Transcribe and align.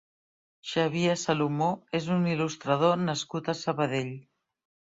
Xavier 0.69 1.11
Salomó 1.25 1.69
és 1.99 2.09
un 2.17 2.25
il·lustrador 2.33 2.99
nascut 3.05 3.55
a 3.55 3.59
Sabadell. 3.63 4.15